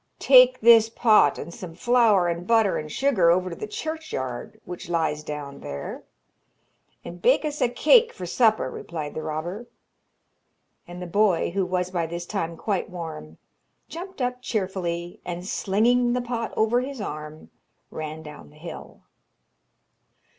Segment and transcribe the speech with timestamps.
[0.17, 4.89] 'Take this pot and some flour and butter and sugar over to the churchyard which
[4.89, 6.03] lies down there,
[7.05, 9.67] and bake us a cake for supper,' replied the robber.
[10.87, 13.37] And the boy, who was by this time quite warm,
[13.89, 17.51] jumped up cheerfully, and slinging the pot over his arm,
[17.91, 19.01] ran down the hill.